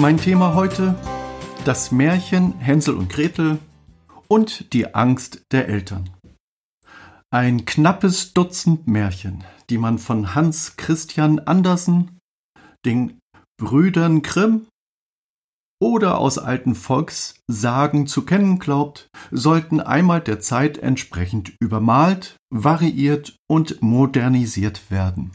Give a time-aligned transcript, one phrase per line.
[0.00, 0.94] Mein Thema heute
[1.64, 3.58] das Märchen Hänsel und Gretel
[4.28, 6.10] und die Angst der Eltern.
[7.32, 12.16] Ein knappes Dutzend Märchen, die man von Hans Christian Andersen,
[12.86, 13.18] den
[13.60, 14.68] Brüdern Grimm
[15.82, 23.82] oder aus alten Volkssagen zu kennen glaubt, sollten einmal der Zeit entsprechend übermalt, variiert und
[23.82, 25.32] modernisiert werden.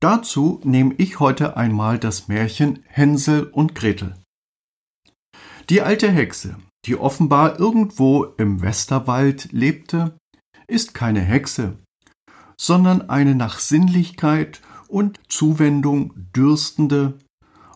[0.00, 4.16] Dazu nehme ich heute einmal das Märchen Hänsel und Gretel.
[5.68, 10.16] Die alte Hexe, die offenbar irgendwo im Westerwald lebte,
[10.68, 11.78] ist keine Hexe,
[12.60, 17.18] sondern eine nach Sinnlichkeit und Zuwendung dürstende,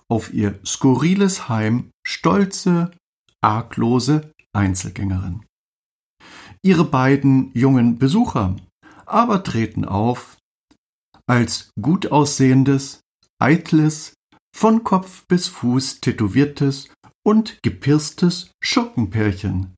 [0.09, 2.91] auf ihr skurriles Heim stolze,
[3.43, 5.45] arglose Einzelgängerin.
[6.62, 8.56] Ihre beiden jungen Besucher
[9.06, 10.39] aber treten auf,
[11.33, 13.00] als gut aussehendes,
[13.38, 14.12] eitles,
[14.55, 16.91] von Kopf bis Fuß tätowiertes
[17.27, 19.75] und gepirstes Schurkenpärchen,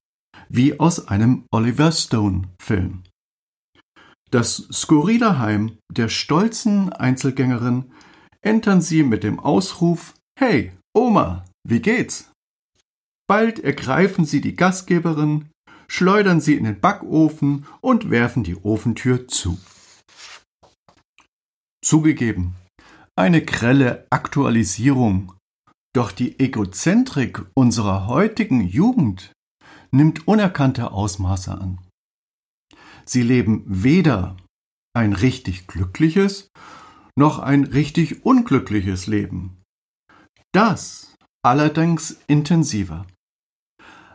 [0.48, 3.04] wie aus einem Oliver Stone-Film.
[4.32, 7.84] Das skurrile Heim der stolzen Einzelgängerin
[8.40, 12.32] entern sie mit dem Ausruf Hey, Oma, wie geht's?
[13.28, 15.50] Bald ergreifen sie die Gastgeberin,
[15.86, 19.56] schleudern sie in den Backofen und werfen die Ofentür zu.
[21.84, 22.54] Zugegeben,
[23.14, 25.34] eine grelle Aktualisierung.
[25.94, 29.32] Doch die Egozentrik unserer heutigen Jugend
[29.92, 31.78] nimmt unerkannte Ausmaße an.
[33.04, 34.36] Sie leben weder
[34.96, 36.48] ein richtig glückliches
[37.16, 39.62] noch ein richtig unglückliches Leben.
[40.52, 41.14] Das
[41.44, 43.06] allerdings intensiver.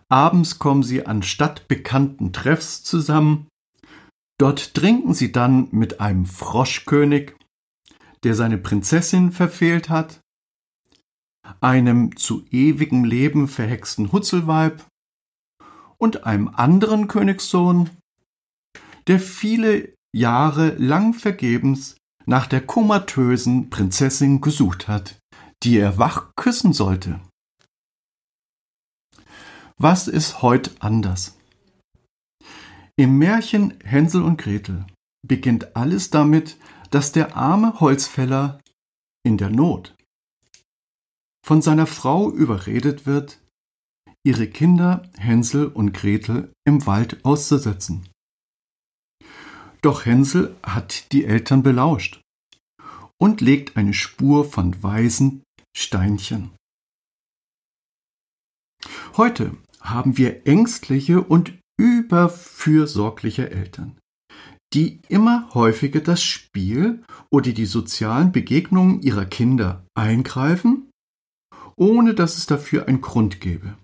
[0.10, 3.48] Abends kommen sie an stadtbekannten Treffs zusammen.
[4.40, 7.36] Dort trinken sie dann mit einem Froschkönig
[8.24, 10.20] der seine Prinzessin verfehlt hat,
[11.62, 14.86] einem zu ewigem Leben verhexten Hutzelweib
[15.98, 17.90] und einem anderen Königssohn,
[19.08, 25.18] der viele Jahre lang vergebens nach der komatösen Prinzessin gesucht hat,
[25.64, 27.20] die er wach küssen sollte.
[29.78, 31.38] Was ist heute anders?
[32.98, 34.86] Im Märchen Hänsel und Gretel
[35.26, 36.58] beginnt alles damit,
[36.90, 38.60] dass der arme Holzfäller
[39.24, 39.96] in der Not
[41.46, 43.42] von seiner Frau überredet wird,
[44.24, 48.08] ihre Kinder Hänsel und Gretel im Wald auszusetzen.
[49.82, 52.22] Doch Hänsel hat die Eltern belauscht
[53.18, 55.42] und legt eine Spur von weißen
[55.76, 56.52] Steinchen.
[59.18, 63.98] Heute haben wir ängstliche und überfürsorgliche Eltern,
[64.74, 70.90] die immer häufiger das Spiel oder die sozialen Begegnungen ihrer Kinder eingreifen,
[71.76, 73.78] ohne dass es dafür einen Grund gäbe.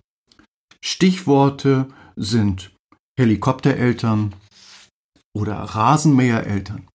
[0.84, 2.76] Stichworte sind
[3.18, 4.36] Helikoptereltern
[5.36, 6.88] oder Rasenmähereltern,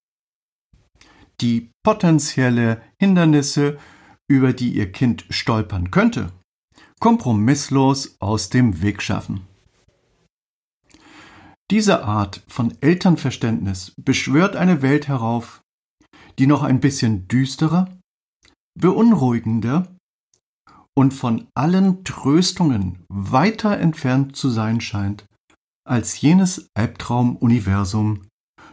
[1.41, 3.77] die potenzielle Hindernisse,
[4.29, 6.31] über die ihr Kind stolpern könnte,
[6.99, 9.45] kompromisslos aus dem Weg schaffen.
[11.71, 15.61] Diese Art von Elternverständnis beschwört eine Welt herauf,
[16.37, 17.97] die noch ein bisschen düsterer,
[18.77, 19.95] beunruhigender
[20.97, 25.25] und von allen Tröstungen weiter entfernt zu sein scheint
[25.87, 28.27] als jenes Albtraum-Universum,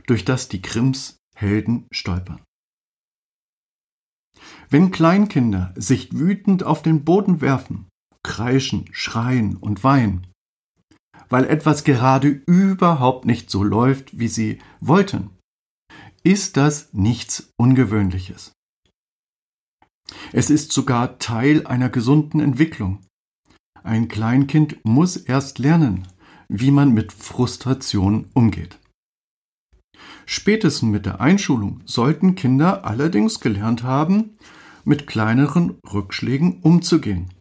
[0.08, 2.43] durch das die Grimms Helden stolpern.
[4.70, 7.88] Wenn Kleinkinder sich wütend auf den Boden werfen,
[8.25, 10.26] kreischen, schreien und weinen,
[11.28, 15.30] weil etwas gerade überhaupt nicht so läuft, wie sie wollten,
[16.22, 18.52] ist das nichts Ungewöhnliches.
[20.32, 23.00] Es ist sogar Teil einer gesunden Entwicklung.
[23.82, 26.08] Ein Kleinkind muss erst lernen,
[26.48, 28.78] wie man mit Frustration umgeht.
[30.26, 34.36] Spätestens mit der Einschulung sollten Kinder allerdings gelernt haben,
[34.84, 37.32] mit kleineren Rückschlägen umzugehen.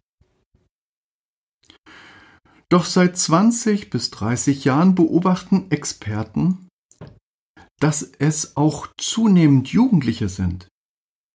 [2.70, 6.68] Doch seit 20 bis 30 Jahren beobachten Experten,
[7.80, 10.68] dass es auch zunehmend Jugendliche sind,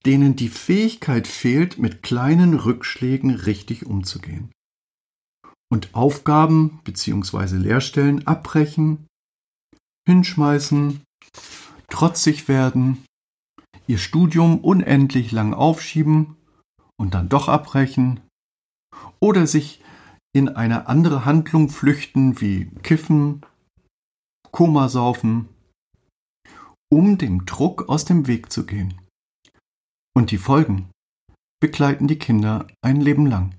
[0.05, 4.51] denen die Fähigkeit fehlt, mit kleinen Rückschlägen richtig umzugehen.
[5.71, 7.55] Und Aufgaben bzw.
[7.55, 9.07] Lehrstellen abbrechen,
[10.07, 11.01] hinschmeißen,
[11.89, 13.03] trotzig werden,
[13.87, 16.35] ihr Studium unendlich lang aufschieben
[16.99, 18.19] und dann doch abbrechen
[19.19, 19.82] oder sich
[20.33, 23.45] in eine andere Handlung flüchten wie Kiffen,
[24.51, 25.47] Komasaufen,
[26.91, 28.99] um dem Druck aus dem Weg zu gehen.
[30.15, 30.89] Und die Folgen
[31.59, 33.55] begleiten die Kinder ein Leben lang.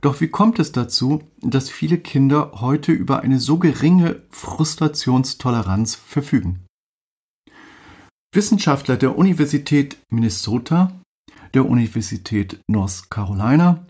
[0.00, 6.66] Doch wie kommt es dazu, dass viele Kinder heute über eine so geringe Frustrationstoleranz verfügen?
[8.34, 11.00] Wissenschaftler der Universität Minnesota,
[11.54, 13.86] der Universität North Carolina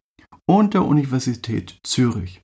[0.47, 2.41] und der Universität Zürich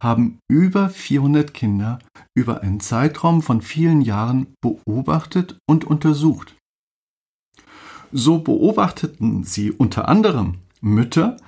[0.00, 1.98] haben über 400 Kinder
[2.36, 6.56] über einen Zeitraum von vielen Jahren beobachtet und untersucht.
[8.12, 11.38] So beobachteten sie unter anderem Mütter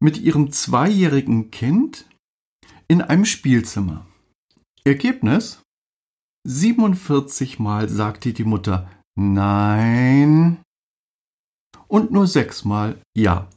[0.00, 2.06] mit ihrem zweijährigen Kind
[2.88, 4.06] in einem Spielzimmer.
[4.84, 5.62] Ergebnis?
[6.46, 10.62] 47 Mal sagte die Mutter Nein
[11.86, 13.48] und nur sechsmal Ja.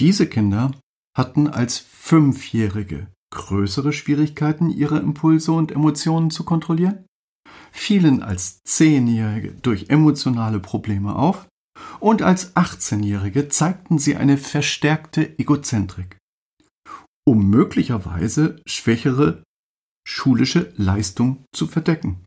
[0.00, 0.72] Diese Kinder
[1.16, 7.04] hatten als Fünfjährige größere Schwierigkeiten, ihre Impulse und Emotionen zu kontrollieren,
[7.72, 11.46] fielen als Zehnjährige durch emotionale Probleme auf
[12.00, 16.16] und als 18-Jährige zeigten sie eine verstärkte Egozentrik,
[17.26, 19.42] um möglicherweise schwächere
[20.06, 22.24] schulische Leistung zu verdecken.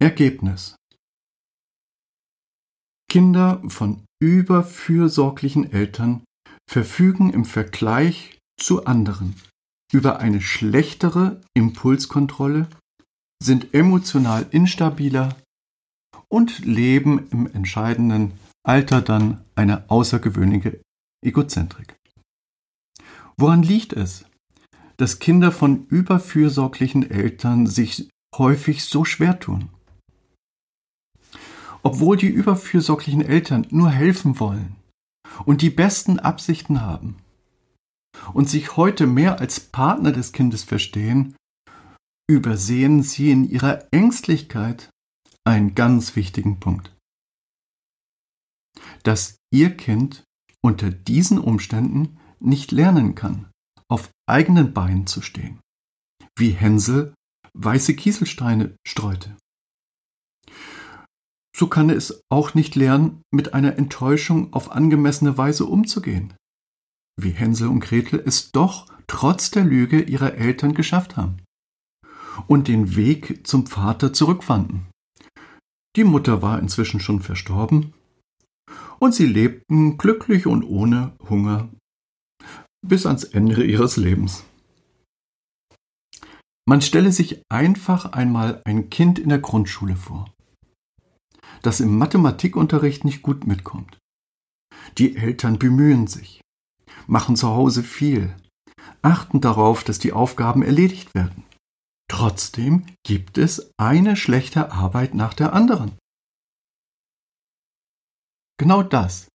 [0.00, 0.76] Ergebnis
[3.10, 6.24] Kinder von überfürsorglichen Eltern
[6.68, 9.36] verfügen im Vergleich zu anderen
[9.92, 12.68] über eine schlechtere Impulskontrolle,
[13.42, 15.36] sind emotional instabiler
[16.28, 18.32] und leben im entscheidenden
[18.66, 20.80] Alter dann eine außergewöhnliche
[21.24, 21.94] Egozentrik.
[23.36, 24.24] Woran liegt es,
[24.96, 29.68] dass Kinder von überfürsorglichen Eltern sich häufig so schwer tun?
[31.84, 34.76] Obwohl die überfürsorglichen Eltern nur helfen wollen
[35.44, 37.16] und die besten Absichten haben
[38.32, 41.36] und sich heute mehr als Partner des Kindes verstehen,
[42.28, 44.88] übersehen sie in ihrer Ängstlichkeit
[45.46, 46.96] einen ganz wichtigen Punkt.
[49.02, 50.24] Dass ihr Kind
[50.62, 53.50] unter diesen Umständen nicht lernen kann,
[53.88, 55.60] auf eigenen Beinen zu stehen,
[56.38, 57.14] wie Hänsel
[57.52, 59.36] weiße Kieselsteine streute.
[61.56, 66.34] So kann es auch nicht lernen, mit einer Enttäuschung auf angemessene Weise umzugehen,
[67.20, 71.36] wie Hänsel und Gretel es doch trotz der Lüge ihrer Eltern geschafft haben
[72.48, 74.86] und den Weg zum Vater zurückfanden.
[75.96, 77.94] Die Mutter war inzwischen schon verstorben
[78.98, 81.68] und sie lebten glücklich und ohne Hunger
[82.84, 84.44] bis ans Ende ihres Lebens.
[86.66, 90.33] Man stelle sich einfach einmal ein Kind in der Grundschule vor,
[91.66, 93.98] das im Mathematikunterricht nicht gut mitkommt.
[94.98, 96.40] Die Eltern bemühen sich,
[97.06, 98.36] machen zu Hause viel,
[99.02, 101.44] achten darauf, dass die Aufgaben erledigt werden.
[102.08, 105.96] Trotzdem gibt es eine schlechte Arbeit nach der anderen.
[108.58, 109.28] Genau das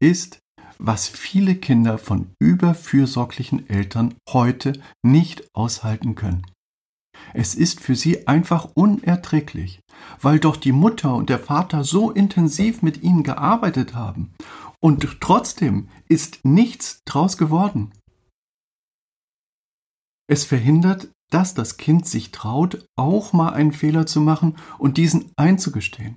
[0.00, 0.38] ist,
[0.78, 6.46] was viele Kinder von überfürsorglichen Eltern heute nicht aushalten können.
[7.34, 9.80] Es ist für sie einfach unerträglich,
[10.20, 14.32] weil doch die Mutter und der Vater so intensiv mit ihnen gearbeitet haben
[14.80, 17.92] und trotzdem ist nichts draus geworden.
[20.30, 25.30] Es verhindert dass das Kind sich traut, auch mal einen Fehler zu machen und diesen
[25.36, 26.16] einzugestehen.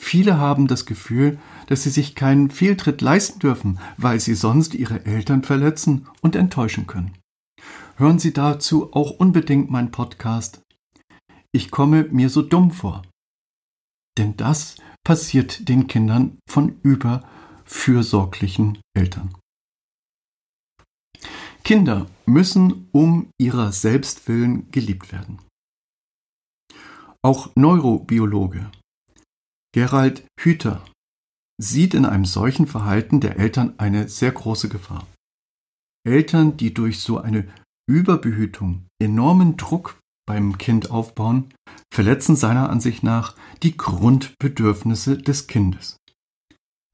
[0.00, 5.04] Viele haben das Gefühl, dass sie sich keinen Fehltritt leisten dürfen, weil sie sonst ihre
[5.04, 7.18] Eltern verletzen und enttäuschen können.
[7.98, 10.62] Hören Sie dazu auch unbedingt meinen Podcast.
[11.50, 13.02] Ich komme mir so dumm vor.
[14.16, 19.34] Denn das passiert den Kindern von überfürsorglichen Eltern.
[21.64, 25.40] Kinder müssen um ihrer selbst willen geliebt werden.
[27.20, 28.70] Auch Neurobiologe
[29.74, 30.84] Gerald Hüther
[31.60, 35.04] sieht in einem solchen Verhalten der Eltern eine sehr große Gefahr.
[36.06, 37.52] Eltern, die durch so eine
[37.88, 41.52] Überbehütung enormen Druck beim Kind aufbauen,
[41.92, 45.96] verletzen seiner Ansicht nach die Grundbedürfnisse des Kindes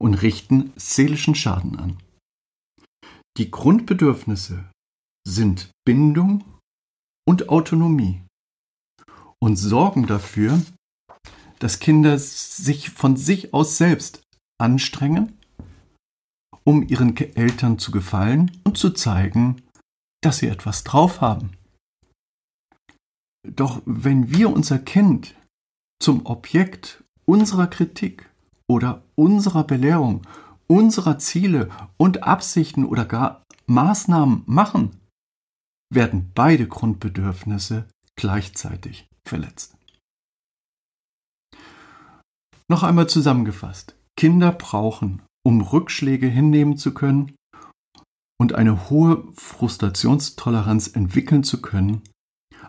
[0.01, 1.97] und richten seelischen Schaden an.
[3.37, 4.69] Die Grundbedürfnisse
[5.27, 6.45] sind Bindung
[7.27, 8.21] und Autonomie.
[9.41, 10.61] und sorgen dafür,
[11.59, 14.23] dass Kinder sich von sich aus selbst
[14.59, 15.37] anstrengen,
[16.63, 19.61] um ihren Eltern zu gefallen und zu zeigen,
[20.25, 21.51] dass sie etwas drauf haben.
[23.47, 25.35] Doch wenn wir unser Kind
[26.01, 28.29] zum Objekt unserer Kritik
[28.67, 30.23] oder unserer Belehrung,
[30.67, 34.99] unserer Ziele und Absichten oder gar Maßnahmen machen,
[35.93, 39.77] werden beide Grundbedürfnisse gleichzeitig verletzt.
[42.67, 43.95] Noch einmal zusammengefasst.
[44.17, 47.35] Kinder brauchen, um Rückschläge hinnehmen zu können
[48.39, 52.01] und eine hohe Frustrationstoleranz entwickeln zu können,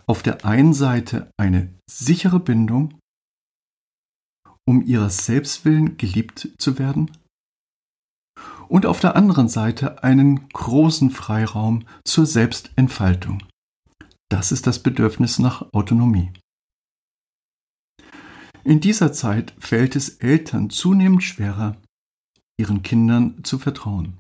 [0.07, 2.99] auf der einen Seite eine sichere Bindung,
[4.65, 7.11] um ihres Selbstwillen geliebt zu werden,
[8.69, 13.43] und auf der anderen Seite einen großen Freiraum zur Selbstentfaltung.
[14.29, 16.33] Das ist das Bedürfnis nach Autonomie.
[18.65, 21.77] In dieser Zeit fällt es Eltern zunehmend schwerer,
[22.59, 24.19] ihren Kindern zu vertrauen.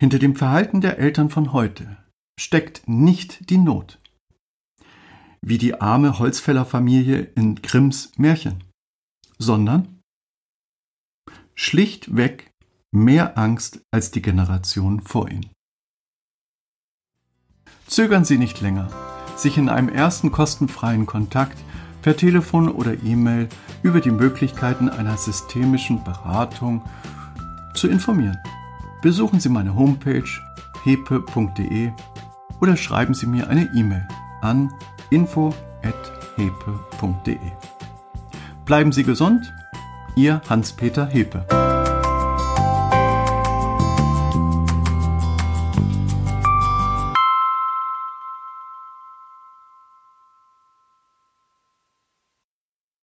[0.00, 1.98] Hinter dem Verhalten der Eltern von heute
[2.40, 3.98] steckt nicht die Not,
[5.42, 8.64] wie die arme Holzfällerfamilie in Grimms Märchen,
[9.38, 10.00] sondern
[11.54, 12.50] schlichtweg
[12.92, 15.50] mehr Angst als die Generation vor ihnen.
[17.86, 18.88] Zögern Sie nicht länger,
[19.36, 21.58] sich in einem ersten kostenfreien Kontakt
[22.00, 23.50] per Telefon oder E-Mail
[23.82, 26.82] über die Möglichkeiten einer systemischen Beratung
[27.74, 28.38] zu informieren.
[29.02, 30.28] Besuchen Sie meine Homepage
[30.84, 31.90] hepe.de
[32.60, 34.06] oder schreiben Sie mir eine E-Mail
[34.42, 34.70] an
[35.10, 37.38] info@hepe.de.
[38.66, 39.50] Bleiben Sie gesund,
[40.16, 41.46] Ihr Hans-Peter Hepe.